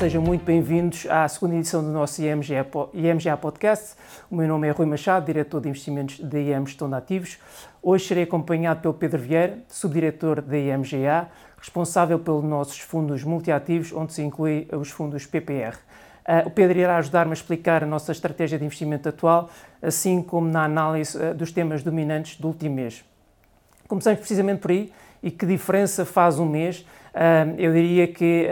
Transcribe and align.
sejam 0.00 0.22
muito 0.22 0.46
bem-vindos 0.46 1.04
à 1.10 1.28
segunda 1.28 1.56
edição 1.56 1.84
do 1.84 1.90
nosso 1.90 2.22
IMGA, 2.22 2.66
IMGA 2.94 3.36
Podcast. 3.36 3.96
O 4.30 4.34
meu 4.34 4.48
nome 4.48 4.66
é 4.66 4.70
Rui 4.70 4.86
Machado, 4.86 5.26
diretor 5.26 5.60
de 5.60 5.68
investimentos 5.68 6.18
da 6.20 6.40
IM 6.40 6.64
Gestão 6.64 6.88
de 6.88 6.94
Ativos. 6.94 7.38
Hoje 7.82 8.06
serei 8.06 8.22
acompanhado 8.22 8.80
pelo 8.80 8.94
Pedro 8.94 9.20
Vieira, 9.20 9.58
subdiretor 9.68 10.40
da 10.40 10.56
IMGA, 10.56 11.28
responsável 11.58 12.18
pelos 12.18 12.42
nossos 12.42 12.78
fundos 12.78 13.22
multiativos, 13.24 13.92
onde 13.92 14.14
se 14.14 14.22
inclui 14.22 14.66
os 14.72 14.90
fundos 14.90 15.26
PPR. 15.26 15.76
Uh, 16.26 16.46
o 16.46 16.50
Pedro 16.50 16.78
irá 16.78 16.96
ajudar-me 16.96 17.32
a 17.32 17.34
explicar 17.34 17.84
a 17.84 17.86
nossa 17.86 18.10
estratégia 18.10 18.58
de 18.58 18.64
investimento 18.64 19.06
atual, 19.06 19.50
assim 19.82 20.22
como 20.22 20.48
na 20.48 20.64
análise 20.64 21.14
uh, 21.18 21.34
dos 21.34 21.52
temas 21.52 21.82
dominantes 21.82 22.40
do 22.40 22.48
último 22.48 22.74
mês. 22.74 23.04
Começamos 23.86 24.18
precisamente 24.18 24.60
por 24.60 24.70
aí 24.70 24.90
e 25.22 25.30
que 25.30 25.44
diferença 25.44 26.06
faz 26.06 26.38
um 26.38 26.46
mês 26.46 26.86
eu 27.58 27.72
diria 27.72 28.06
que, 28.06 28.46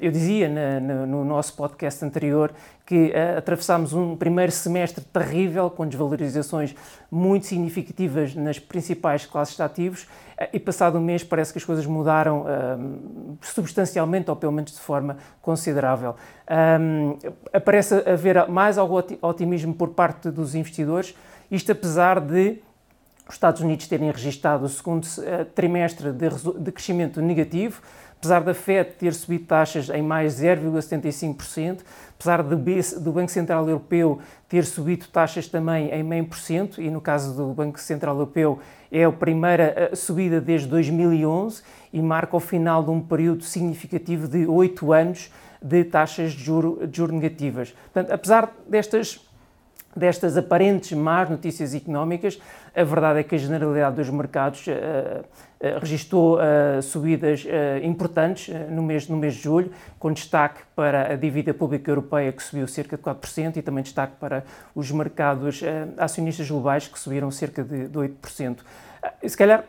eu 0.00 0.10
dizia 0.10 0.48
no 0.80 1.24
nosso 1.24 1.54
podcast 1.56 2.04
anterior 2.04 2.52
que 2.86 3.12
atravessámos 3.36 3.92
um 3.94 4.14
primeiro 4.14 4.52
semestre 4.52 5.02
terrível, 5.04 5.70
com 5.70 5.86
desvalorizações 5.86 6.74
muito 7.10 7.46
significativas 7.46 8.34
nas 8.34 8.58
principais 8.58 9.24
classes 9.24 9.56
de 9.56 9.62
ativos, 9.62 10.06
e 10.52 10.58
passado 10.58 10.98
um 10.98 11.00
mês 11.00 11.24
parece 11.24 11.52
que 11.52 11.58
as 11.58 11.64
coisas 11.64 11.86
mudaram 11.86 12.44
substancialmente, 13.40 14.28
ou 14.30 14.36
pelo 14.36 14.52
menos 14.52 14.72
de 14.72 14.80
forma 14.80 15.16
considerável. 15.40 16.14
Aparece 17.52 17.94
haver 18.08 18.46
mais 18.48 18.76
algum 18.76 19.00
otimismo 19.22 19.74
por 19.74 19.90
parte 19.90 20.30
dos 20.30 20.54
investidores, 20.54 21.14
isto 21.50 21.72
apesar 21.72 22.20
de 22.20 22.58
os 23.28 23.34
Estados 23.34 23.60
Unidos 23.60 23.86
terem 23.86 24.10
registado 24.10 24.64
o 24.64 24.68
segundo 24.68 25.06
trimestre 25.54 26.12
de 26.12 26.72
crescimento 26.72 27.22
negativo, 27.22 27.80
apesar 28.24 28.42
da 28.42 28.54
FED 28.54 28.92
ter 28.98 29.12
subido 29.12 29.44
taxas 29.44 29.90
em 29.90 30.00
mais 30.00 30.40
0,75%, 30.40 31.80
apesar 32.18 32.42
do 32.42 33.12
Banco 33.12 33.30
Central 33.30 33.68
Europeu 33.68 34.18
ter 34.48 34.64
subido 34.64 35.06
taxas 35.08 35.46
também 35.46 35.90
em 35.90 36.02
meio 36.02 36.24
por 36.24 36.38
cento, 36.38 36.80
e 36.80 36.90
no 36.90 37.00
caso 37.00 37.34
do 37.34 37.52
Banco 37.52 37.78
Central 37.78 38.14
Europeu 38.14 38.60
é 38.90 39.04
a 39.04 39.12
primeira 39.12 39.74
eh, 39.76 39.94
subida 39.94 40.40
desde 40.40 40.68
2011 40.68 41.62
e 41.92 42.00
marca 42.00 42.36
o 42.36 42.40
final 42.40 42.82
de 42.82 42.90
um 42.90 43.00
período 43.00 43.44
significativo 43.44 44.26
de 44.26 44.46
oito 44.46 44.92
anos 44.92 45.30
de 45.60 45.84
taxas 45.84 46.32
de 46.32 46.44
juro, 46.44 46.86
de 46.86 46.96
juro 46.96 47.12
negativas. 47.12 47.74
Portanto, 47.92 48.10
apesar 48.10 48.54
destas 48.66 49.20
destas 49.96 50.36
aparentes 50.36 50.92
más 50.92 51.30
notícias 51.30 51.74
económicas, 51.74 52.40
a 52.74 52.82
verdade 52.82 53.20
é 53.20 53.22
que 53.22 53.34
a 53.34 53.38
generalidade 53.38 53.96
dos 53.96 54.10
mercados 54.10 54.66
uh, 54.66 54.70
uh, 54.70 55.78
registrou 55.80 56.38
uh, 56.38 56.82
subidas 56.82 57.46
importantes 57.82 58.52
no 58.68 58.82
mês, 58.82 59.08
no 59.08 59.16
mês 59.16 59.34
de 59.34 59.42
julho, 59.42 59.70
com 59.98 60.12
destaque 60.12 60.60
para 60.74 61.12
a 61.12 61.16
dívida 61.16 61.54
pública 61.54 61.90
europeia, 61.90 62.32
que 62.32 62.42
subiu 62.42 62.66
cerca 62.66 62.96
de 62.96 63.02
4%, 63.02 63.56
e 63.56 63.62
também 63.62 63.84
destaque 63.84 64.14
para 64.18 64.44
os 64.74 64.90
mercados 64.90 65.62
acionistas 65.96 66.50
globais, 66.50 66.88
que 66.88 66.98
subiram 66.98 67.30
cerca 67.30 67.62
de, 67.62 67.86
de 67.86 67.98
8%. 67.98 68.58
E, 69.22 69.28
se 69.28 69.36
calhar, 69.36 69.64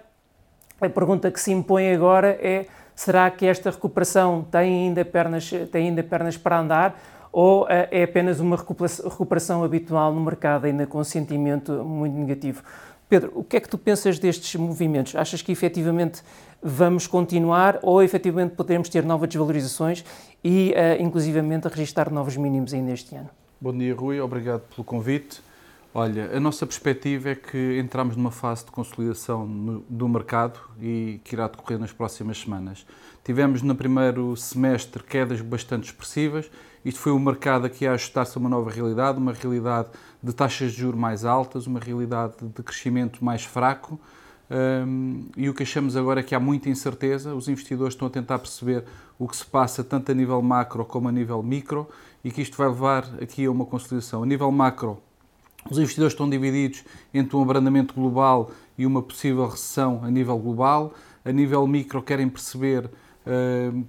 a 0.81 0.89
pergunta 0.89 1.31
que 1.31 1.39
se 1.39 1.51
impõe 1.51 1.93
agora 1.93 2.29
é: 2.41 2.65
será 2.95 3.29
que 3.29 3.45
esta 3.45 3.69
recuperação 3.69 4.43
tem 4.43 4.87
ainda 4.87 5.05
pernas, 5.05 5.49
tem 5.71 5.89
ainda 5.89 6.03
pernas 6.03 6.37
para 6.37 6.59
andar? 6.59 6.99
Ou 7.35 7.67
é 7.67 8.01
apenas 8.01 8.39
uma 8.39 8.55
recuperação 8.55 9.61
habitual 9.61 10.13
no 10.13 10.21
mercado 10.21 10.67
ainda 10.67 10.87
com 10.87 11.03
sentimento 11.03 11.83
muito 11.83 12.15
negativo? 12.15 12.63
Pedro, 13.09 13.29
o 13.35 13.43
que 13.43 13.57
é 13.57 13.59
que 13.59 13.67
tu 13.67 13.77
pensas 13.77 14.17
destes 14.17 14.55
movimentos? 14.55 15.17
Achas 15.17 15.41
que 15.41 15.51
efetivamente 15.51 16.23
vamos 16.63 17.07
continuar 17.07 17.77
ou 17.81 18.01
efetivamente 18.01 18.55
podemos 18.55 18.87
ter 18.87 19.03
novas 19.03 19.27
desvalorizações 19.27 20.05
e, 20.41 20.71
uh, 20.71 21.03
inclusivamente, 21.03 21.67
registrar 21.67 22.09
novos 22.09 22.37
mínimos 22.37 22.73
ainda 22.73 22.93
este 22.93 23.13
ano? 23.15 23.29
Bom 23.59 23.77
dia, 23.77 23.93
Rui. 23.93 24.17
Obrigado 24.21 24.61
pelo 24.73 24.85
convite. 24.85 25.41
Olha, 25.93 26.29
a 26.33 26.39
nossa 26.39 26.65
perspectiva 26.65 27.31
é 27.31 27.35
que 27.35 27.77
entramos 27.77 28.15
numa 28.15 28.31
fase 28.31 28.63
de 28.63 28.71
consolidação 28.71 29.45
no, 29.45 29.85
do 29.89 30.07
mercado 30.07 30.57
e 30.81 31.19
que 31.25 31.35
irá 31.35 31.49
decorrer 31.49 31.79
nas 31.79 31.91
próximas 31.91 32.39
semanas. 32.39 32.85
Tivemos 33.25 33.61
no 33.61 33.75
primeiro 33.75 34.37
semestre 34.37 35.03
quedas 35.03 35.41
bastante 35.41 35.85
expressivas. 35.85 36.49
Isto 36.85 36.99
foi 36.99 37.11
o 37.11 37.17
mercado 37.17 37.65
aqui 37.65 37.87
a 37.87 37.93
ajustar-se 37.93 38.37
a 38.37 38.39
uma 38.39 38.47
nova 38.47 38.69
realidade, 38.69 39.17
uma 39.17 39.33
realidade 39.33 39.89
de 40.21 40.31
taxas 40.31 40.71
de 40.71 40.77
juros 40.77 40.99
mais 40.99 41.25
altas, 41.25 41.65
uma 41.65 41.79
realidade 41.79 42.35
de 42.39 42.61
crescimento 42.61 43.25
mais 43.25 43.43
fraco. 43.43 43.99
Um, 44.51 45.25
e 45.35 45.49
o 45.49 45.53
que 45.55 45.63
achamos 45.63 45.97
agora 45.97 46.19
é 46.19 46.23
que 46.23 46.35
há 46.35 46.39
muita 46.39 46.69
incerteza, 46.69 47.33
os 47.33 47.47
investidores 47.47 47.95
estão 47.95 48.07
a 48.07 48.11
tentar 48.11 48.37
perceber 48.37 48.83
o 49.17 49.27
que 49.27 49.35
se 49.35 49.43
passa 49.43 49.83
tanto 49.83 50.11
a 50.11 50.15
nível 50.15 50.39
macro 50.43 50.85
como 50.85 51.09
a 51.09 51.11
nível 51.11 51.41
micro 51.41 51.89
e 52.23 52.29
que 52.29 52.43
isto 52.43 52.55
vai 52.55 52.67
levar 52.67 53.03
aqui 53.19 53.45
a 53.45 53.51
uma 53.51 53.65
consolidação. 53.65 54.21
A 54.21 54.25
nível 54.27 54.51
macro, 54.51 54.99
os 55.67 55.79
investidores 55.79 56.13
estão 56.13 56.29
divididos 56.29 56.83
entre 57.11 57.35
um 57.35 57.41
abrandamento 57.41 57.95
global 57.95 58.51
e 58.77 58.85
uma 58.85 59.01
possível 59.01 59.47
recessão 59.47 60.01
a 60.03 60.11
nível 60.11 60.37
global. 60.37 60.93
A 61.23 61.31
nível 61.31 61.65
micro, 61.65 62.03
querem 62.03 62.29
perceber 62.29 62.87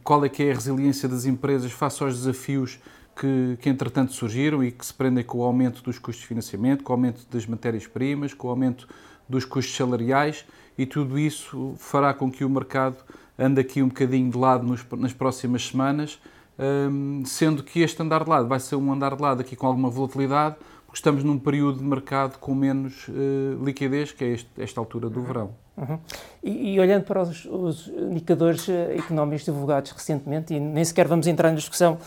qual 0.03 0.25
é 0.25 0.29
que 0.29 0.43
é 0.43 0.51
a 0.51 0.55
resiliência 0.55 1.09
das 1.09 1.27
empresas 1.27 1.71
face 1.71 2.03
aos 2.03 2.15
desafios 2.15 2.79
que, 3.15 3.59
que, 3.61 3.69
entretanto 3.69 4.13
surgiram 4.13 4.63
e 4.63 4.71
que 4.71 4.85
se 4.85 4.93
prendem 4.93 5.25
com 5.25 5.39
o 5.39 5.43
aumento 5.43 5.83
dos 5.83 5.99
custos 5.99 6.23
de 6.23 6.29
financiamento, 6.29 6.83
com 6.83 6.93
o 6.93 6.97
aumento 6.97 7.27
das 7.31 7.47
matérias-primas, 7.47 8.35
com 8.35 8.49
o 8.49 8.51
aumento 8.51 8.89
dos 9.29 9.45
custos 9.45 9.75
salariais 9.75 10.45
e 10.79 10.85
tudo 10.85 11.19
isso 11.19 11.75
fará 11.79 12.13
com 12.13 12.31
que 12.31 12.45
o 12.45 12.51
mercado 12.51 12.97
ande 13.39 13.61
aqui 13.61 13.83
um 13.83 13.89
bocadinho 13.89 14.31
de 14.31 14.39
lado 14.39 14.67
nos, 14.67 14.85
nas 14.99 15.13
próximas 15.13 15.67
semanas, 15.67 16.19
eh, 16.59 16.89
sendo 17.25 17.63
que 17.63 17.81
este 17.81 18.03
andar 18.03 18.25
de 18.25 18.31
lado 18.31 18.49
vai 18.49 18.61
ser 18.61 18.77
um 18.77 18.93
andar 18.93 19.17
de 19.17 19.23
lado 19.23 19.41
aqui 19.41 19.57
com 19.57 19.67
alguma 19.67 19.91
volatilidade, 19.91 20.57
porque 20.87 20.99
estamos 20.99 21.25
num 21.25 21.39
período 21.39 21.79
de 21.79 21.85
mercado 21.85 22.39
com 22.39 22.55
menos 22.55 23.09
uh, 23.09 23.65
liquidez, 23.65 24.13
que 24.13 24.25
é 24.25 24.29
este, 24.29 24.49
esta 24.57 24.81
altura 24.81 25.11
do 25.11 25.21
uhum. 25.21 25.27
verão. 25.27 25.66
Uhum. 25.77 25.99
E, 26.43 26.75
e, 26.75 26.81
olhando 26.81 27.05
para 27.05 27.23
os, 27.23 27.45
os, 27.45 27.89
indicadores 27.89 28.67
eh, 28.69 28.97
económicos 28.97 29.45
divulgados 29.45 29.91
recentemente, 29.91 30.55
e 30.55 30.61
nem 30.61 30.83
sequer 30.83 31.07
vamos 31.07 31.27
entrar 31.27 31.51
na 31.51 31.57
discussão 31.57 31.99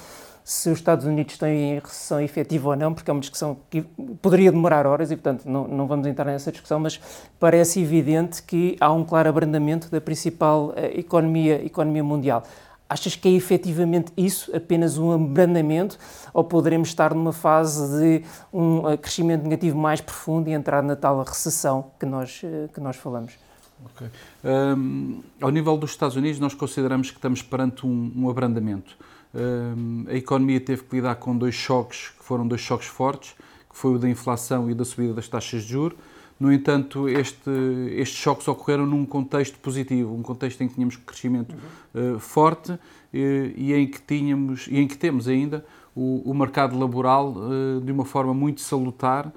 se 0.44 0.68
os 0.72 0.80
Estados 0.80 1.06
Unidos 1.06 1.34
estão 1.34 1.48
em 1.48 1.76
recessão 1.76 2.20
efetiva 2.20 2.70
ou 2.70 2.76
não, 2.76 2.92
porque 2.92 3.12
é 3.12 3.14
uma 3.14 3.20
discussão 3.20 3.56
que 3.70 3.84
poderia 4.20 4.52
demorar 4.52 4.88
horas 4.88 5.12
e, 5.12 5.16
portanto, 5.16 5.46
não, 5.46 5.68
não 5.68 5.86
vamos 5.86 6.08
entrar 6.08 6.26
nessa 6.26 6.52
discussão, 6.52 6.80
mas 6.80 7.00
parece 7.40 7.80
evidente 7.80 8.42
que 8.42 8.76
há 8.80 8.92
um 8.92 9.04
claro 9.04 9.30
abrandamento 9.30 9.92
da 9.92 10.02
principal 10.02 10.70
uh, 10.70 10.74
economia, 10.98 11.64
economia 11.64 12.04
mundial. 12.04 12.42
Achas 12.90 13.16
que 13.16 13.28
é 13.28 13.32
efetivamente 13.34 14.12
isso, 14.18 14.50
apenas 14.56 14.98
um 14.98 15.12
abrandamento, 15.12 16.00
ou 16.34 16.44
poderemos 16.44 16.88
estar 16.88 17.14
numa 17.14 17.32
fase 17.32 18.00
de 18.00 18.26
um 18.52 18.90
eh, 18.90 18.98
crescimento 18.98 19.44
negativo 19.44 19.78
mais 19.78 20.02
profundo 20.02 20.50
e 20.50 20.54
entrar 20.54 20.82
na 20.82 20.96
tal 20.96 21.22
recessão 21.22 21.92
que 22.00 22.08
nós, 22.08 22.42
eh, 22.44 22.68
que 22.74 22.82
nós 22.82 22.96
falamos? 22.96 23.38
Okay. 23.86 24.10
Um, 24.44 25.22
ao 25.42 25.50
nível 25.50 25.78
dos 25.78 25.92
Estados 25.92 26.16
Unidos, 26.16 26.40
nós 26.40 26.54
consideramos 26.54 27.10
que 27.12 27.18
estamos 27.18 27.42
perante 27.42 27.86
um, 27.86 28.12
um 28.16 28.30
abrandamento. 28.30 28.98
Um, 29.34 30.06
a 30.08 30.16
economia 30.16 30.60
teve 30.60 30.84
que 30.84 30.96
lidar 30.96 31.16
com 31.16 31.38
dois 31.38 31.56
choques, 31.56 32.10
que 32.18 32.24
foram 32.24 32.48
dois 32.48 32.62
choques 32.62 32.88
fortes, 32.88 33.36
que 33.70 33.78
foi 33.78 33.96
o 33.96 34.00
da 34.00 34.10
inflação 34.10 34.70
e 34.70 34.74
da 34.74 34.84
subida 34.84 35.14
das 35.14 35.28
taxas 35.28 35.64
de 35.64 35.70
juros. 35.70 35.98
No 36.40 36.54
entanto, 36.54 37.10
este, 37.10 37.50
estes 37.92 38.18
choques 38.18 38.48
ocorreram 38.48 38.86
num 38.86 39.06
contexto 39.06 39.60
positivo, 39.60 40.16
um 40.16 40.22
contexto 40.22 40.62
em 40.62 40.70
que 40.70 40.76
tínhamos 40.76 40.96
crescimento 40.96 41.54
uhum. 41.94 42.16
uh, 42.16 42.20
forte 42.20 42.80
e, 43.14 43.54
e, 43.58 43.74
em 43.74 43.86
que 43.86 44.02
tínhamos 44.02 44.68
e 44.68 44.80
em 44.80 44.88
que 44.88 44.98
temos 44.98 45.28
ainda 45.28 45.66
o, 45.94 46.22
o 46.26 46.34
mercado 46.34 46.80
laboral 46.80 47.34
uh, 47.36 47.82
de 47.82 47.92
uma 47.92 48.06
forma 48.06 48.34
muito 48.34 48.62
salutar 48.62 49.28
uh, 49.28 49.32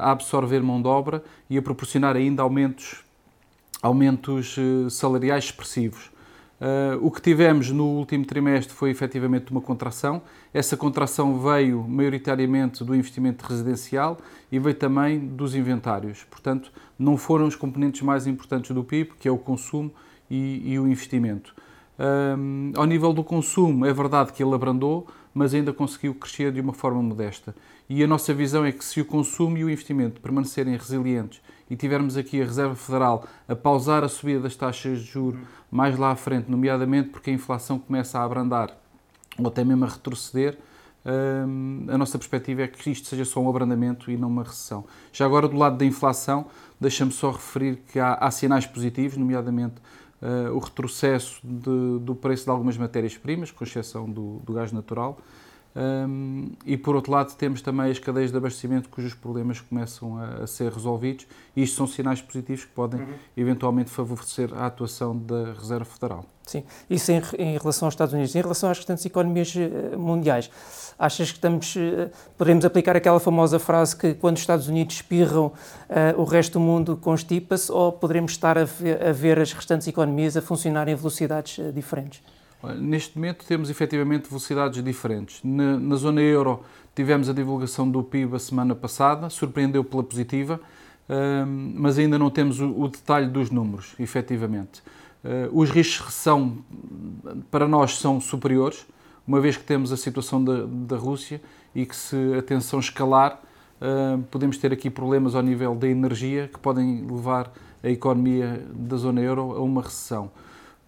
a 0.00 0.12
absorver 0.12 0.62
mão 0.62 0.80
de 0.80 0.86
obra 0.86 1.24
e 1.50 1.58
a 1.58 1.62
proporcionar 1.62 2.14
ainda 2.14 2.40
aumentos 2.40 3.02
aumentos 3.82 4.56
salariais 4.90 5.44
expressivos. 5.44 6.10
Uh, 6.60 6.98
o 7.06 7.10
que 7.10 7.22
tivemos 7.22 7.70
no 7.70 7.84
último 7.84 8.24
trimestre 8.24 8.74
foi 8.74 8.90
efetivamente 8.90 9.52
uma 9.52 9.60
contração. 9.60 10.20
Essa 10.52 10.76
contração 10.76 11.38
veio 11.38 11.84
maioritariamente 11.88 12.82
do 12.82 12.96
investimento 12.96 13.46
residencial 13.46 14.18
e 14.50 14.58
veio 14.58 14.74
também 14.74 15.20
dos 15.20 15.54
inventários. 15.54 16.24
Portanto, 16.24 16.72
não 16.98 17.16
foram 17.16 17.46
os 17.46 17.54
componentes 17.54 18.02
mais 18.02 18.26
importantes 18.26 18.72
do 18.72 18.82
PIB, 18.82 19.12
que 19.20 19.28
é 19.28 19.30
o 19.30 19.38
consumo 19.38 19.92
e, 20.28 20.72
e 20.72 20.78
o 20.80 20.88
investimento. 20.88 21.54
Um, 21.98 22.72
ao 22.74 22.86
nível 22.86 23.12
do 23.12 23.22
consumo, 23.22 23.86
é 23.86 23.92
verdade 23.92 24.32
que 24.32 24.42
ele 24.42 24.54
abrandou, 24.54 25.06
mas 25.32 25.54
ainda 25.54 25.72
conseguiu 25.72 26.12
crescer 26.14 26.50
de 26.50 26.60
uma 26.60 26.72
forma 26.72 27.00
modesta. 27.00 27.54
E 27.88 28.02
a 28.02 28.06
nossa 28.06 28.34
visão 28.34 28.64
é 28.64 28.72
que 28.72 28.84
se 28.84 29.00
o 29.00 29.04
consumo 29.04 29.56
e 29.56 29.64
o 29.64 29.70
investimento 29.70 30.20
permanecerem 30.20 30.76
resilientes 30.76 31.40
e 31.70 31.76
tivermos 31.76 32.16
aqui 32.16 32.40
a 32.40 32.44
Reserva 32.44 32.74
Federal 32.74 33.24
a 33.48 33.54
pausar 33.54 34.04
a 34.04 34.08
subida 34.08 34.40
das 34.40 34.56
taxas 34.56 35.00
de 35.00 35.04
juros 35.04 35.40
mais 35.70 35.98
lá 35.98 36.10
à 36.10 36.16
frente, 36.16 36.50
nomeadamente 36.50 37.10
porque 37.10 37.30
a 37.30 37.32
inflação 37.32 37.78
começa 37.78 38.18
a 38.18 38.24
abrandar 38.24 38.76
ou 39.38 39.46
até 39.46 39.64
mesmo 39.64 39.84
a 39.84 39.88
retroceder, 39.88 40.58
hum, 41.46 41.86
a 41.88 41.96
nossa 41.96 42.18
perspectiva 42.18 42.62
é 42.62 42.68
que 42.68 42.90
isto 42.90 43.06
seja 43.06 43.24
só 43.24 43.40
um 43.40 43.48
abrandamento 43.48 44.10
e 44.10 44.16
não 44.16 44.28
uma 44.28 44.42
recessão. 44.42 44.84
Já 45.12 45.24
agora, 45.24 45.46
do 45.46 45.56
lado 45.56 45.76
da 45.76 45.84
inflação, 45.84 46.46
deixa-me 46.80 47.12
só 47.12 47.30
referir 47.30 47.76
que 47.92 48.00
há, 48.00 48.14
há 48.14 48.30
sinais 48.30 48.66
positivos, 48.66 49.16
nomeadamente 49.16 49.76
uh, 50.20 50.52
o 50.52 50.58
retrocesso 50.58 51.40
de, 51.44 51.98
do 52.00 52.14
preço 52.14 52.44
de 52.44 52.50
algumas 52.50 52.76
matérias-primas, 52.76 53.50
com 53.50 53.62
exceção 53.62 54.10
do, 54.10 54.40
do 54.44 54.52
gás 54.52 54.72
natural, 54.72 55.18
um, 55.78 56.50
e 56.66 56.76
por 56.76 56.96
outro 56.96 57.12
lado 57.12 57.34
temos 57.36 57.62
também 57.62 57.88
as 57.88 58.00
cadeias 58.00 58.32
de 58.32 58.36
abastecimento 58.36 58.88
cujos 58.88 59.14
problemas 59.14 59.60
começam 59.60 60.18
a, 60.18 60.42
a 60.42 60.46
ser 60.46 60.72
resolvidos 60.72 61.24
e 61.54 61.62
isto 61.62 61.76
são 61.76 61.86
sinais 61.86 62.20
positivos 62.20 62.64
que 62.64 62.72
podem 62.72 63.00
uhum. 63.00 63.14
eventualmente 63.36 63.88
favorecer 63.88 64.52
a 64.54 64.66
atuação 64.66 65.16
da 65.16 65.52
Reserva 65.52 65.84
Federal. 65.84 66.24
Sim, 66.44 66.64
isso 66.88 67.12
em, 67.12 67.22
em, 67.38 67.58
relação 67.58 67.86
aos 67.86 67.92
Estados 67.92 68.14
Unidos. 68.14 68.34
Em 68.34 68.40
relação 68.40 68.70
às 68.70 68.78
restantes 68.78 69.04
economias 69.04 69.54
eh, 69.54 69.96
mundiais, 69.96 70.50
achas 70.98 71.30
que 71.30 71.36
estamos, 71.36 71.76
eh, 71.76 72.10
podemos 72.38 72.64
aplicar 72.64 72.96
aquela 72.96 73.20
famosa 73.20 73.58
frase 73.58 73.94
que 73.94 74.14
quando 74.14 74.36
os 74.36 74.42
Estados 74.42 74.66
Unidos 74.66 74.96
espirram, 74.96 75.46
uh, 75.46 75.52
o 76.20 76.24
resto 76.24 76.54
do 76.54 76.60
mundo 76.60 76.96
constipa-se 76.96 77.70
ou 77.70 77.92
poderemos 77.92 78.32
estar 78.32 78.56
a 78.56 78.64
ver, 78.64 79.06
a 79.06 79.12
ver 79.12 79.38
as 79.38 79.52
restantes 79.52 79.86
economias 79.86 80.38
a 80.38 80.42
funcionar 80.42 80.88
em 80.88 80.94
velocidades 80.94 81.58
uh, 81.58 81.70
diferentes? 81.70 82.22
Neste 82.76 83.16
momento 83.16 83.44
temos 83.46 83.70
efetivamente 83.70 84.28
velocidades 84.28 84.82
diferentes. 84.82 85.40
Na, 85.44 85.78
na, 85.78 85.94
zona 85.96 86.20
euro 86.20 86.64
tivemos 86.94 87.28
a 87.28 87.32
divulgação 87.32 87.88
do 87.88 88.02
PIB 88.02 88.34
a 88.34 88.38
semana 88.38 88.74
passada, 88.74 89.30
surpreendeu 89.30 89.84
pela 89.84 90.02
positiva, 90.02 90.60
mas 91.46 91.98
ainda 91.98 92.18
não 92.18 92.30
temos 92.30 92.60
o, 92.60 92.68
o, 92.68 92.88
detalhe 92.88 93.28
dos 93.28 93.50
números, 93.50 93.94
efetivamente. 93.98 94.82
Uh, 95.24 95.48
os 95.52 95.70
riscos 95.70 96.06
recessão 96.06 96.58
para 97.50 97.68
nós 97.68 97.98
são 97.98 98.20
superiores, 98.20 98.84
uma 99.26 99.40
vez 99.40 99.56
que 99.56 99.64
temos 99.64 99.92
a 99.92 99.96
situação 99.96 100.42
da, 100.42 100.64
da 100.66 100.96
Rússia 100.96 101.40
e 101.74 101.86
que 101.86 101.94
se 101.94 102.16
a 102.36 102.42
tensão 102.42 102.80
escalar, 102.80 103.40
podemos 104.30 104.58
ter 104.58 104.72
aqui 104.72 104.90
problemas 104.90 105.34
ao 105.34 105.42
nível 105.42 105.74
da 105.74 105.88
energia 105.88 106.48
que 106.52 106.58
podem 106.58 107.06
levar 107.06 107.52
a 107.82 107.88
economia 107.88 108.66
da 108.74 108.96
zona 108.96 109.20
euro 109.20 109.52
a 109.52 109.60
uma 109.60 109.82
recessão. 109.82 110.30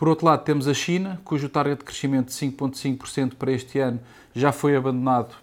Por 0.01 0.09
outro 0.09 0.25
lado, 0.25 0.43
temos 0.45 0.67
a 0.67 0.73
China, 0.73 1.21
cujo 1.27 1.47
target 1.51 1.81
de 1.81 1.85
crescimento 1.85 2.29
de 2.29 2.33
5,5% 2.33 3.35
para 3.35 3.53
este 3.53 3.79
ano 3.81 4.01
já 4.35 4.51
foi 4.51 4.75
abandonado 4.75 5.35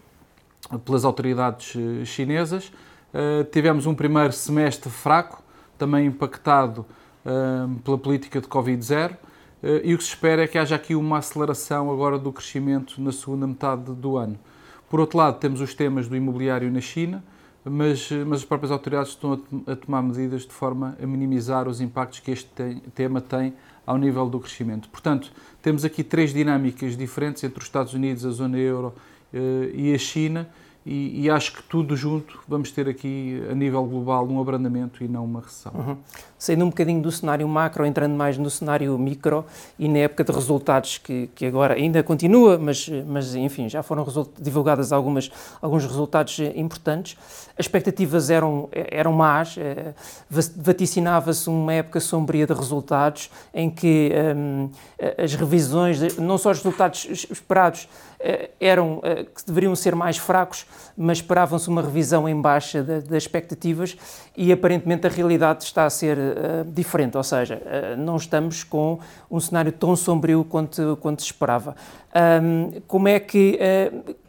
pelas 0.84 1.06
autoridades 1.06 1.76
eh, 1.76 2.04
chinesas. 2.04 2.72
Uh, 3.14 3.44
tivemos 3.52 3.86
um 3.86 3.94
primeiro 3.94 4.34
semestre 4.34 4.90
fraco, 4.90 5.44
também 5.78 6.08
impactado 6.08 6.88
uh, 7.24 7.80
pela 7.82 8.00
política 8.00 8.42
de 8.42 8.48
Covid-0, 8.48 9.12
uh, 9.12 9.18
e 9.84 9.94
o 9.94 9.98
que 10.00 10.04
se 10.04 10.10
espera 10.10 10.46
é 10.46 10.48
que 10.48 10.58
haja 10.58 10.76
aqui 10.76 10.96
uma 10.96 11.20
aceleração 11.20 11.92
agora 11.92 12.18
do 12.18 12.34
crescimento 12.34 13.00
na 13.00 13.12
segunda 13.12 13.46
metade 13.46 13.94
do 13.94 14.18
ano. 14.18 14.40
Por 14.90 15.00
outro 15.00 15.20
lado, 15.20 15.38
temos 15.38 15.62
os 15.62 15.76
temas 15.76 16.08
do 16.08 16.16
imobiliário 16.16 16.72
na 16.72 16.82
China, 16.82 17.24
mas, 17.70 18.10
mas 18.26 18.40
as 18.40 18.46
próprias 18.46 18.72
autoridades 18.72 19.12
estão 19.12 19.42
a, 19.68 19.72
a 19.72 19.76
tomar 19.76 20.02
medidas 20.02 20.44
de 20.44 20.52
forma 20.52 20.98
a 21.02 21.08
minimizar 21.08 21.68
os 21.68 21.82
impactos 21.82 22.20
que 22.20 22.32
este 22.32 22.50
tem, 22.50 22.80
tema 22.94 23.22
tem 23.22 23.54
ao 23.86 23.98
nível 23.98 24.30
do 24.30 24.40
crescimento. 24.40 24.90
Portanto, 24.90 25.32
temos 25.62 25.86
aqui 25.86 26.04
três 26.04 26.34
dinâmicas 26.34 26.98
diferentes 26.98 27.44
entre 27.44 27.60
os 27.60 27.66
Estados 27.66 27.94
Unidos, 27.94 28.26
a 28.26 28.32
zona 28.32 28.58
euro 28.58 28.94
uh, 29.34 29.38
e 29.74 29.94
a 29.94 29.98
China, 29.98 30.50
e, 30.90 31.24
e, 31.24 31.30
acho 31.30 31.52
que 31.52 31.64
tudo 31.64 31.98
junto 31.98 32.40
vamos 32.48 32.72
ter 32.72 32.88
aqui, 32.88 33.44
a 33.52 33.54
nível 33.54 33.84
global, 33.84 34.26
um 34.26 34.40
abrandamento 34.40 35.04
e 35.04 35.08
não 35.08 35.26
uma 35.26 35.42
recessão. 35.42 35.74
Uhum. 35.76 35.98
Saindo 36.40 36.64
um 36.64 36.70
bocadinho 36.70 37.02
do 37.02 37.12
cenário 37.12 37.46
macro, 37.46 37.86
entrando 37.86 38.16
mais 38.16 38.38
no 38.38 38.50
cenário 38.50 38.98
micro 38.98 39.44
e 39.78 39.90
na 39.90 40.00
época 40.00 40.24
de 40.24 40.32
resultados 40.32 40.98
que, 40.98 41.30
que 41.36 41.46
agora 41.46 41.74
ainda 41.74 42.02
continua, 42.04 42.58
mas, 42.58 42.88
mas 43.06 43.36
enfim, 43.36 43.68
já 43.68 43.84
foram 43.84 44.06
divulgadas 44.40 44.94
algumas, 44.94 45.30
alguns 45.62 45.84
resultados 45.84 46.40
importantes. 46.56 47.18
As 47.58 47.66
expectativas 47.66 48.30
eram, 48.30 48.70
eram 48.72 49.12
más, 49.12 49.58
eh, 49.58 49.94
vaticinava-se 50.30 51.50
uma 51.50 51.74
época 51.74 52.00
sombria 52.00 52.48
de 52.48 52.54
resultados 52.54 53.30
em 53.54 53.70
que 53.70 54.12
um, 54.36 54.70
as 55.22 55.34
revisões, 55.34 56.16
não 56.18 56.38
só 56.38 56.52
os 56.52 56.60
resultados 56.60 57.28
esperados, 57.30 57.90
eh, 58.17 58.17
eram 58.60 59.00
eh, 59.04 59.24
que 59.24 59.46
deveriam 59.46 59.76
ser 59.76 59.96
mais 59.96 60.18
fracos, 60.18 60.66
mas 60.98 61.20
esperavam-se 61.20 61.68
uma 61.68 61.82
revisão 61.82 62.28
em 62.28 62.40
baixa 62.40 62.82
das 62.84 63.24
expectativas 63.24 63.96
e 64.36 64.52
aparentemente 64.52 65.06
a 65.06 65.10
realidade 65.10 65.64
está 65.64 65.86
a 65.86 65.90
ser 65.90 66.18
uh, 66.18 66.66
diferente, 66.72 67.16
ou 67.18 67.24
seja, 67.24 67.62
não 67.98 68.18
estamos 68.18 68.64
com 68.64 69.00
um 69.30 69.40
cenário 69.40 69.72
tão 69.72 69.96
sombrio 69.96 70.44
quanto, 70.44 70.98
quanto 71.02 71.22
se 71.22 71.28
esperava. 71.28 71.76
Como 72.88 73.08
é 73.08 73.20
que 73.20 73.60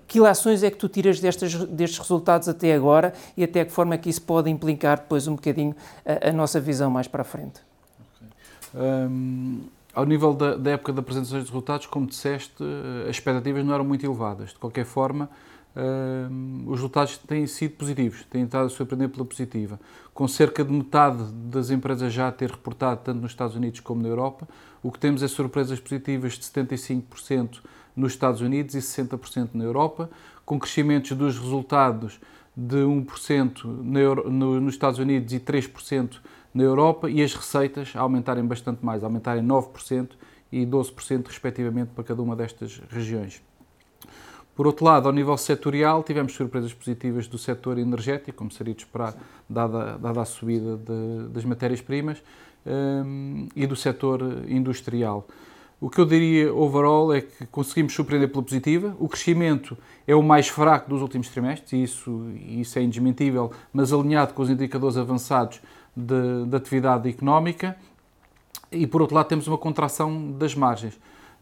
que 0.07 0.25
ações 0.25 0.63
é 0.63 0.71
que 0.71 0.79
tu 0.79 0.89
tiras 0.89 1.21
destes, 1.21 1.55
destes 1.67 1.99
resultados 1.99 2.49
até 2.49 2.73
agora 2.73 3.13
e 3.37 3.45
até 3.45 3.63
que 3.63 3.71
forma 3.71 3.95
é 3.95 3.99
que 3.99 4.09
isso 4.09 4.23
pode 4.23 4.49
implicar 4.49 5.01
depois 5.01 5.29
um 5.29 5.35
bocadinho 5.35 5.77
a, 6.05 6.31
a 6.31 6.33
nossa 6.33 6.59
visão 6.59 6.91
mais 6.91 7.07
para 7.07 7.21
a 7.21 7.25
frente? 7.25 7.61
Okay. 8.17 8.89
Um 9.07 9.61
ao 9.99 10.05
nível 10.05 10.33
da, 10.33 10.55
da, 10.55 10.71
época 10.71 10.93
da 10.93 11.01
apresentação 11.01 11.41
dos 11.41 11.49
resultados, 11.49 11.87
como 11.87 12.07
disseste, 12.07 12.63
eh, 12.63 13.11
as 13.11 13.17
expectativas 13.17 13.65
não 13.65 13.75
eram 13.75 13.85
muito 13.85 14.07
elevadas. 14.07 14.51
De 14.51 14.55
qualquer 14.55 14.85
forma, 14.85 15.29
uh, 15.75 16.71
os 16.71 16.77
resultados 16.77 17.19
têm 17.19 17.49
sido 17.49 17.73
positivos, 17.73 18.25
têm 18.31 18.45
estado 18.45 18.67
a 18.67 18.69
surpreender 18.69 19.09
pela 19.09 19.25
positiva. 19.25 19.81
Com 20.15 20.29
cerca 20.29 20.65
de 20.65 20.73
metade 20.73 21.25
das 21.51 21.71
empresas 21.71 22.13
já 22.13 22.29
a 22.29 22.33
ter 22.33 22.49
reportado, 22.49 23.01
tanto 23.03 23.21
nos 23.21 23.33
Estados 23.33 23.57
Unidos 23.57 23.81
como 23.81 24.01
na 24.01 24.09
Europa, 24.09 24.47
o 24.85 24.93
que 24.93 25.01
temos 25.01 25.21
é 25.21 25.27
surpresas 25.27 25.81
positivas 25.81 26.35
de 26.35 26.45
75% 26.45 27.59
nos 27.97 28.13
Estados 28.13 28.41
Unidos 28.41 28.77
e 28.77 28.79
60% 28.79 29.49
na 29.55 29.65
Europa, 29.65 30.09
com 30.47 30.61
crescimentos 30.61 31.11
dos 31.11 31.37
resultados 31.37 32.21
de 32.57 32.77
1% 32.77 33.65
na 33.83 33.99
Euro, 33.99 34.31
no, 34.31 34.61
nos 34.61 34.75
Estados 34.75 35.01
Unidos 35.01 35.33
e 35.33 35.41
3% 35.41 36.21
na 36.53 36.63
Europa 36.63 37.11
e 37.11 37.23
as 37.23 37.35
receitas 37.35 37.95
aumentarem 37.95 38.45
bastante 38.45 38.85
mais, 38.85 39.05
aumentarem 39.05 39.43
9% 39.43 40.11
e 40.51 40.65
12% 40.65 41.27
respectivamente 41.27 41.91
para 41.95 42.05
cada 42.05 42.23
uma 42.23 42.35
destas 42.35 42.81
regiões. 42.91 43.43
Por 44.59 44.67
outro 44.67 44.85
lado, 44.85 45.07
ao 45.07 45.13
nível 45.13 45.37
setorial, 45.37 46.03
tivemos 46.03 46.33
surpresas 46.35 46.73
positivas 46.75 47.29
do 47.29 47.39
setor 47.39 47.79
energético, 47.79 48.39
como 48.39 48.51
seria 48.51 48.75
de 48.75 48.83
esperar, 48.83 49.15
dada, 49.49 49.97
dada 49.99 50.21
a 50.21 50.25
subida 50.25 50.77
de, 50.77 51.29
das 51.29 51.45
matérias-primas, 51.45 52.21
um, 52.67 53.49
e 53.55 53.67
do 53.69 53.77
setor 53.77 54.21
industrial. 54.49 55.29
O 55.81 55.89
que 55.89 56.01
eu 56.01 56.05
diria 56.05 56.53
overall 56.53 57.15
é 57.15 57.21
que 57.21 57.47
conseguimos 57.47 57.95
surpreender 57.95 58.29
pela 58.31 58.43
positiva. 58.43 58.97
O 58.99 59.09
crescimento 59.09 59.79
é 60.09 60.15
o 60.17 60.23
mais 60.25 60.49
fraco 60.49 60.91
dos 60.91 61.03
últimos 61.03 61.29
trimestres, 61.29 61.73
e 61.73 61.83
isso, 61.85 62.27
isso 62.49 62.79
é 62.81 62.83
indesmentível, 62.83 63.53
mas 63.73 63.93
alinhado 63.93 64.35
com 64.35 64.43
os 64.43 64.51
indicadores 64.51 64.97
avançados 64.97 65.61
de, 65.99 66.47
de 66.47 66.57
atividade 66.57 67.09
económica 67.09 67.77
e, 68.71 68.87
por 68.87 69.01
outro 69.01 69.17
lado, 69.17 69.27
temos 69.27 69.47
uma 69.47 69.59
contração 69.59 70.33
das 70.33 70.55
margens. 70.55 70.95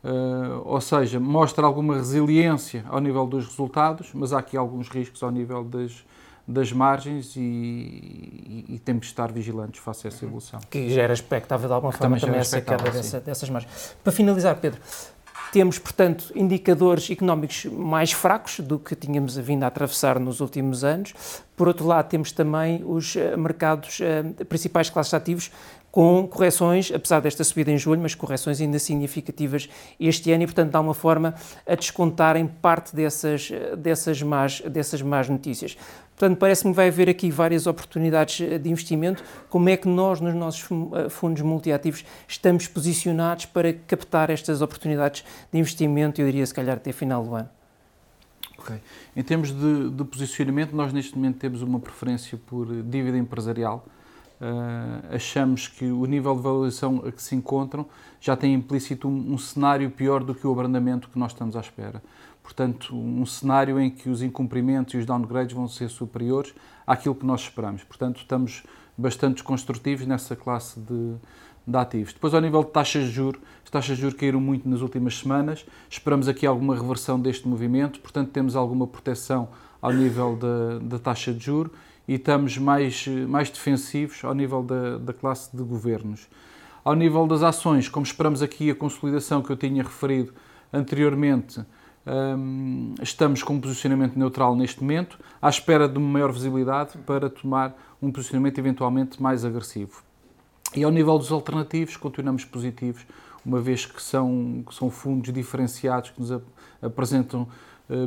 Uh, 0.04 0.62
ou 0.64 0.80
seja, 0.80 1.18
mostra 1.18 1.66
alguma 1.66 1.96
resiliência 1.96 2.84
ao 2.88 3.00
nível 3.00 3.26
dos 3.26 3.46
resultados, 3.46 4.10
mas 4.14 4.32
há 4.32 4.38
aqui 4.38 4.56
alguns 4.56 4.88
riscos 4.88 5.20
ao 5.22 5.30
nível 5.32 5.64
das, 5.64 6.04
das 6.46 6.70
margens 6.70 7.34
e, 7.34 7.40
e, 7.40 8.64
e, 8.68 8.78
temos 8.78 9.06
de 9.06 9.12
estar 9.12 9.32
vigilantes 9.32 9.80
face 9.80 10.06
a 10.06 10.08
essa 10.08 10.24
evolução. 10.24 10.60
Que 10.70 10.90
já 10.90 11.02
era 11.02 11.12
expectável 11.12 11.66
de 11.66 11.74
alguma 11.74 11.92
forma 11.92 12.16
também, 12.16 12.20
também 12.20 12.40
essa 12.40 12.60
queda 12.60 12.88
dessa, 12.90 13.20
dessas 13.20 13.50
margens. 13.50 13.96
Para 14.04 14.12
finalizar, 14.12 14.54
Pedro, 14.56 14.80
temos, 15.52 15.78
portanto, 15.78 16.32
indicadores 16.34 17.10
económicos 17.10 17.64
mais 17.66 18.12
fracos 18.12 18.60
do 18.60 18.78
que 18.78 18.94
tínhamos 18.94 19.36
vindo 19.36 19.62
a 19.64 19.68
atravessar 19.68 20.20
nos 20.20 20.40
últimos 20.40 20.84
anos. 20.84 21.14
Por 21.56 21.68
outro 21.68 21.86
lado, 21.86 22.08
temos 22.08 22.32
também 22.32 22.82
os 22.84 23.16
eh, 23.16 23.36
mercados 23.36 23.98
uh, 24.00 24.44
principais 24.44 24.90
classes 24.90 25.14
ativos 25.14 25.50
com 25.96 26.28
correções, 26.28 26.92
apesar 26.92 27.20
desta 27.20 27.42
subida 27.42 27.70
em 27.70 27.78
julho, 27.78 28.02
mas 28.02 28.14
correções 28.14 28.60
ainda 28.60 28.78
significativas 28.78 29.66
este 29.98 30.30
ano 30.30 30.42
e, 30.42 30.46
portanto, 30.46 30.70
dá 30.70 30.78
uma 30.78 30.92
forma 30.92 31.34
a 31.66 31.74
descontarem 31.74 32.46
parte 32.46 32.94
dessas, 32.94 33.50
dessas, 33.78 34.20
más, 34.20 34.60
dessas 34.60 35.00
más 35.00 35.26
notícias. 35.30 35.74
Portanto, 36.14 36.38
parece-me 36.38 36.74
que 36.74 36.76
vai 36.76 36.88
haver 36.88 37.08
aqui 37.08 37.30
várias 37.30 37.66
oportunidades 37.66 38.46
de 38.60 38.68
investimento. 38.68 39.24
Como 39.48 39.70
é 39.70 39.76
que 39.78 39.88
nós, 39.88 40.20
nos 40.20 40.34
nossos 40.34 40.68
eh, 40.70 41.08
fundos 41.08 41.40
multiativos, 41.40 42.04
estamos 42.28 42.68
posicionados 42.68 43.46
para 43.46 43.72
captar 43.72 44.28
estas 44.28 44.60
oportunidades 44.60 45.24
de 45.50 45.58
investimento, 45.58 46.20
eu 46.20 46.26
diria, 46.26 46.44
se 46.44 46.52
calhar, 46.52 46.76
até 46.76 46.92
final 46.92 47.24
do 47.24 47.34
ano? 47.34 47.48
Ok. 48.58 48.76
Em 49.16 49.22
termos 49.22 49.50
de, 49.50 49.88
de 49.88 50.04
posicionamento, 50.04 50.76
nós 50.76 50.92
neste 50.92 51.16
momento 51.16 51.38
temos 51.38 51.62
uma 51.62 51.80
preferência 51.80 52.36
por 52.36 52.66
dívida 52.82 53.16
empresarial, 53.16 53.86
Uh, 54.38 55.14
achamos 55.14 55.66
que 55.66 55.86
o 55.86 56.04
nível 56.04 56.36
de 56.36 56.42
valorização 56.42 57.02
a 57.06 57.10
que 57.10 57.22
se 57.22 57.34
encontram 57.34 57.86
já 58.20 58.36
tem 58.36 58.52
implícito 58.52 59.08
um, 59.08 59.32
um, 59.32 59.38
cenário 59.38 59.90
pior 59.90 60.22
do 60.22 60.34
que 60.34 60.46
o 60.46 60.52
abrandamento 60.52 61.08
que 61.08 61.18
nós 61.18 61.32
estamos 61.32 61.56
à 61.56 61.60
espera. 61.60 62.02
Portanto, 62.42 62.94
um 62.94 63.24
cenário 63.24 63.80
em 63.80 63.90
que 63.90 64.10
os 64.10 64.20
incumprimentos 64.20 64.92
e 64.92 64.98
os 64.98 65.06
downgrades 65.06 65.56
vão 65.56 65.66
ser 65.66 65.88
superiores 65.88 66.54
àquilo 66.86 67.14
que 67.14 67.24
nós 67.24 67.40
esperamos. 67.40 67.82
Portanto, 67.82 68.18
estamos 68.18 68.62
bastante 68.96 69.42
construtivos 69.42 70.06
nessa 70.06 70.36
classe 70.36 70.78
de, 70.80 71.14
de 71.66 71.76
ativos. 71.76 72.12
Depois, 72.12 72.34
ao 72.34 72.40
nível 72.40 72.62
de 72.62 72.70
taxas 72.70 73.04
de 73.04 73.12
juros, 73.12 73.40
as 73.64 73.70
taxas 73.70 73.96
de 73.96 74.02
juros 74.02 74.18
caíram 74.18 74.40
muito 74.40 74.68
nas 74.68 74.82
últimas 74.82 75.18
semanas. 75.18 75.64
Esperamos 75.88 76.28
aqui 76.28 76.46
alguma 76.46 76.76
reversão 76.76 77.18
deste 77.18 77.48
movimento, 77.48 78.00
portanto, 78.00 78.30
temos 78.30 78.54
alguma 78.54 78.86
proteção 78.86 79.48
ao 79.80 79.92
nível 79.92 80.36
da, 80.36 80.78
da 80.78 80.98
taxa 80.98 81.32
de 81.32 81.42
juros 81.42 81.72
e 82.06 82.14
estamos 82.14 82.56
mais, 82.58 83.06
mais 83.28 83.50
defensivos 83.50 84.24
ao 84.24 84.34
nível 84.34 84.62
da, 84.62 84.98
da 84.98 85.12
classe 85.12 85.56
de 85.56 85.62
governos. 85.62 86.28
Ao 86.84 86.94
nível 86.94 87.26
das 87.26 87.42
ações, 87.42 87.88
como 87.88 88.06
esperamos 88.06 88.42
aqui 88.42 88.70
a 88.70 88.74
consolidação 88.74 89.42
que 89.42 89.50
eu 89.50 89.56
tinha 89.56 89.82
referido 89.82 90.32
anteriormente, 90.72 91.64
hum, 92.06 92.94
estamos 93.02 93.42
com 93.42 93.54
um 93.54 93.60
posicionamento 93.60 94.16
neutral 94.16 94.54
neste 94.54 94.80
momento, 94.80 95.18
à 95.42 95.48
espera 95.48 95.88
de 95.88 95.98
uma 95.98 96.08
maior 96.08 96.32
visibilidade 96.32 96.96
para 96.98 97.28
tomar 97.28 97.76
um 98.00 98.12
posicionamento 98.12 98.58
eventualmente 98.58 99.20
mais 99.20 99.44
agressivo. 99.44 100.02
E 100.76 100.84
ao 100.84 100.90
nível 100.90 101.18
dos 101.18 101.32
alternativos, 101.32 101.96
continuamos 101.96 102.44
positivos, 102.44 103.04
uma 103.44 103.60
vez 103.60 103.86
que 103.86 104.02
são, 104.02 104.62
que 104.66 104.74
são 104.74 104.90
fundos 104.90 105.32
diferenciados 105.32 106.10
que 106.10 106.20
nos 106.20 106.40
apresentam 106.82 107.48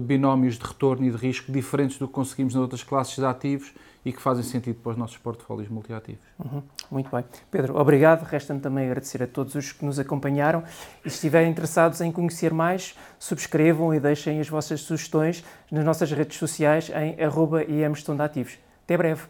binómios 0.01 0.57
de 0.57 0.65
retorno 0.65 1.05
e 1.05 1.11
de 1.11 1.17
risco 1.17 1.51
diferentes 1.51 1.97
do 1.97 2.07
que 2.07 2.13
conseguimos 2.13 2.53
nas 2.53 2.61
outras 2.61 2.83
classes 2.83 3.15
de 3.15 3.25
ativos 3.25 3.73
e 4.03 4.13
que 4.13 4.21
fazem 4.21 4.43
sentido 4.43 4.79
para 4.81 4.91
os 4.91 4.97
nossos 4.97 5.17
portfólios 5.17 5.69
multiativos. 5.69 6.21
Uhum, 6.39 6.63
muito 6.89 7.09
bem. 7.13 7.23
Pedro, 7.51 7.77
obrigado. 7.77 8.23
Resta-me 8.23 8.59
também 8.59 8.85
agradecer 8.85 9.21
a 9.21 9.27
todos 9.27 9.55
os 9.55 9.71
que 9.71 9.85
nos 9.85 9.99
acompanharam 9.99 10.63
e 11.05 11.09
se 11.09 11.15
estiverem 11.15 11.51
interessados 11.51 12.01
em 12.01 12.11
conhecer 12.11 12.53
mais, 12.53 12.95
subscrevam 13.17 13.93
e 13.93 13.99
deixem 13.99 14.39
as 14.39 14.47
vossas 14.47 14.81
sugestões 14.81 15.43
nas 15.71 15.83
nossas 15.83 16.11
redes 16.11 16.37
sociais 16.37 16.89
em 16.89 17.21
arroba 17.23 17.61
Até 17.61 18.97
breve. 18.97 19.23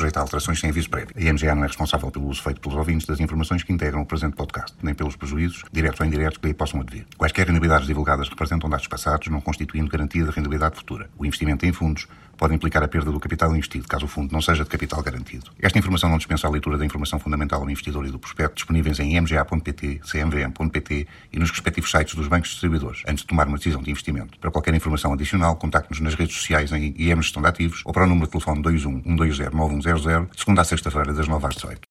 Sujeita 0.00 0.18
a 0.18 0.22
alterações 0.22 0.58
sem 0.58 0.70
aviso 0.70 0.88
prévio. 0.88 1.14
A 1.14 1.32
MGA 1.32 1.54
não 1.54 1.64
é 1.64 1.66
responsável 1.66 2.10
pelo 2.10 2.26
uso 2.26 2.42
feito 2.42 2.60
pelos 2.60 2.76
ouvintes 2.76 3.06
das 3.06 3.20
informações 3.20 3.62
que 3.62 3.72
integram 3.72 4.00
o 4.00 4.06
presente 4.06 4.34
podcast, 4.34 4.74
nem 4.82 4.94
pelos 4.94 5.14
prejuízos, 5.14 5.62
diretos 5.70 6.00
ou 6.00 6.06
indiretos, 6.06 6.38
que 6.38 6.46
lhe 6.46 6.54
possam 6.54 6.80
advir. 6.80 7.06
Quaisquer 7.18 7.46
rendibilidades 7.46 7.86
divulgadas 7.86 8.28
representam 8.28 8.70
dados 8.70 8.86
passados, 8.86 9.28
não 9.28 9.40
constituindo 9.40 9.90
garantia 9.90 10.24
de 10.24 10.30
rendibilidade 10.30 10.76
futura. 10.76 11.10
O 11.18 11.26
investimento 11.26 11.66
em 11.66 11.72
fundos 11.72 12.08
pode 12.40 12.54
implicar 12.54 12.82
a 12.82 12.88
perda 12.88 13.12
do 13.12 13.20
capital 13.20 13.54
investido, 13.54 13.86
caso 13.86 14.06
o 14.06 14.08
fundo 14.08 14.32
não 14.32 14.40
seja 14.40 14.64
de 14.64 14.70
capital 14.70 15.02
garantido. 15.02 15.50
Esta 15.60 15.78
informação 15.78 16.08
não 16.08 16.16
dispensa 16.16 16.46
a 16.46 16.50
leitura 16.50 16.78
da 16.78 16.86
informação 16.86 17.18
fundamental 17.18 17.60
ao 17.60 17.68
investidor 17.68 18.06
e 18.06 18.10
do 18.10 18.18
prospecto, 18.18 18.54
disponíveis 18.54 18.98
em 18.98 19.20
mga.pt, 19.20 20.00
cmvm.pt 20.02 21.06
e 21.34 21.38
nos 21.38 21.50
respectivos 21.50 21.90
sites 21.90 22.14
dos 22.14 22.28
bancos 22.28 22.48
distribuidores, 22.48 23.02
antes 23.06 23.20
de 23.20 23.26
tomar 23.26 23.46
uma 23.46 23.58
decisão 23.58 23.82
de 23.82 23.90
investimento. 23.90 24.38
Para 24.38 24.50
qualquer 24.50 24.72
informação 24.72 25.12
adicional, 25.12 25.54
contacte-nos 25.56 26.00
nas 26.00 26.14
redes 26.14 26.34
sociais 26.34 26.72
em 26.72 26.94
IM 26.96 27.20
Gestão 27.20 27.42
de 27.42 27.48
Ativos 27.48 27.82
ou 27.84 27.92
para 27.92 28.04
o 28.04 28.06
número 28.06 28.24
de 28.24 28.32
telefone 28.32 28.62
21 28.62 29.02
120 29.02 29.54
9100, 29.54 30.24
de 30.24 30.40
segunda 30.40 30.62
a 30.62 30.64
sexta-feira, 30.64 31.12
das 31.12 31.28
9 31.28 31.46
às 31.46 31.54
18. 31.56 31.89